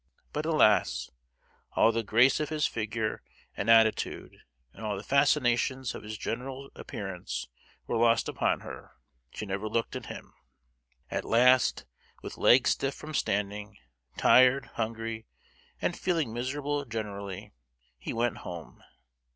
But 0.33 0.47
alas! 0.47 1.11
all 1.73 1.91
the 1.91 2.01
grace 2.01 2.39
of 2.39 2.49
his 2.49 2.65
figure 2.65 3.21
and 3.55 3.69
attitude, 3.69 4.35
and 4.73 4.83
all 4.83 4.97
the 4.97 5.03
fascinations 5.03 5.93
of 5.93 6.01
his 6.01 6.17
general 6.17 6.71
appearance 6.73 7.47
were 7.85 7.97
lost 7.97 8.27
upon 8.27 8.61
her, 8.61 8.93
she 9.29 9.45
never 9.45 9.67
looked 9.69 9.95
at 9.95 10.07
him. 10.07 10.33
At 11.11 11.23
last, 11.23 11.85
with 12.23 12.39
legs 12.39 12.71
stiff 12.71 12.95
from 12.95 13.13
standing, 13.13 13.77
tired, 14.17 14.71
hungry, 14.73 15.27
and 15.79 15.95
feeling 15.95 16.33
miserable 16.33 16.83
generally, 16.85 17.53
he 17.99 18.11
went 18.11 18.37
home. 18.37 18.81